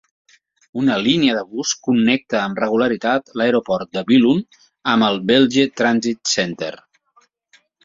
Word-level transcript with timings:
Una 0.83 0.93
línia 1.07 1.35
de 1.39 1.43
bus 1.49 1.73
connecta 1.87 2.39
amb 2.45 2.61
regularitat 2.63 3.29
l'aeroport 3.41 3.93
de 3.99 4.05
Billund 4.09 4.59
amb 4.95 5.09
el 5.11 5.23
Vejle 5.35 5.69
Transit 5.83 6.35
Centre. 6.35 6.75